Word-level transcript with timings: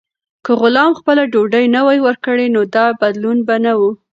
که 0.45 0.51
غلام 0.61 0.91
خپله 0.99 1.23
ډوډۍ 1.31 1.65
نه 1.75 1.81
وای 1.85 1.99
ورکړې، 2.07 2.47
نو 2.55 2.61
دا 2.75 2.85
بدلون 3.01 3.37
به 3.47 3.55
نه 3.65 3.73
و. 3.79 3.81